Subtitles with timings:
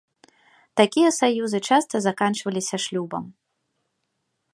[0.79, 3.23] Такія саюзы часта заканчваліся шлюбам.